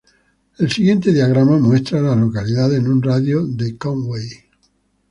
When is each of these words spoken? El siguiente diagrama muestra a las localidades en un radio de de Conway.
El 0.57 0.71
siguiente 0.71 1.13
diagrama 1.13 1.59
muestra 1.59 1.99
a 1.99 2.01
las 2.01 2.17
localidades 2.17 2.79
en 2.79 2.87
un 2.87 3.03
radio 3.03 3.45
de 3.45 3.65
de 3.65 3.77
Conway. 3.77 4.29